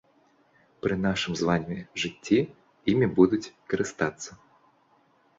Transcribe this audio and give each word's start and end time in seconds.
Пры 0.85 0.95
нашым 1.01 1.33
з 1.41 1.49
вамі 1.49 1.75
жыцці 2.03 2.39
імі 2.93 3.09
будуць 3.19 3.51
карыстацца. 3.75 4.31